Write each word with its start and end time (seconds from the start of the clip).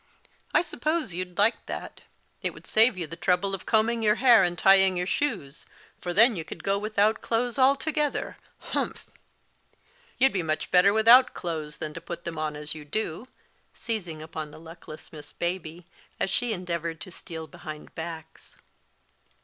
I 0.51 0.61
suppose 0.61 1.13
you'd 1.13 1.37
like 1.37 1.67
that; 1.67 2.01
it 2.41 2.55
would 2.55 2.65
save 2.65 2.97
you 2.97 3.05
the 3.05 3.15
trouble 3.15 3.53
of 3.53 3.67
combing 3.67 4.01
your 4.01 4.15
hair, 4.15 4.43
and 4.43 4.57
tying 4.57 4.97
your 4.97 5.05
shoes, 5.05 5.63
for 5.99 6.11
then 6.11 6.35
you 6.35 6.43
could 6.43 6.63
go 6.63 6.79
without 6.79 7.21
clothes 7.21 7.59
altogether 7.59 8.35
humph! 8.73 9.05
You'd 10.17 10.33
be 10.33 10.41
much 10.41 10.71
better 10.71 10.91
without 10.91 11.35
clothes 11.35 11.77
than 11.77 11.93
to 11.93 12.01
put 12.01 12.23
them 12.23 12.39
on 12.39 12.55
as 12.55 12.73
you 12.73 12.83
do," 12.83 13.27
seizing 13.75 14.23
upon 14.23 14.49
the 14.49 14.59
luckless 14.59 15.11
Miss 15.13 15.33
Baby, 15.33 15.85
as 16.19 16.31
she 16.31 16.51
endeavoured 16.51 16.99
to 17.01 17.11
steal 17.11 17.45
behind 17.45 17.93
backs. 17.93 18.55